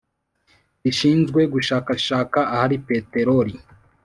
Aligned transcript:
rishinzwe 0.81 1.41
gushakashaka 1.53 2.39
ahari 2.53 2.77
Peteroli 2.87 3.53